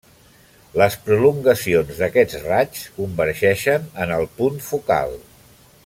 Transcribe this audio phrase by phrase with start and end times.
[0.81, 5.17] Les prolongacions d’aquests raigs convergeixen en el punt focal.